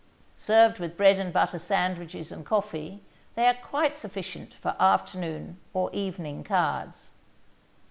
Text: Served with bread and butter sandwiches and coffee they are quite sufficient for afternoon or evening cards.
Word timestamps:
Served 0.39 0.79
with 0.79 0.97
bread 0.97 1.19
and 1.19 1.31
butter 1.31 1.59
sandwiches 1.59 2.31
and 2.31 2.43
coffee 2.43 3.03
they 3.35 3.45
are 3.45 3.53
quite 3.53 3.99
sufficient 3.99 4.55
for 4.55 4.75
afternoon 4.79 5.59
or 5.75 5.93
evening 5.93 6.43
cards. 6.43 7.11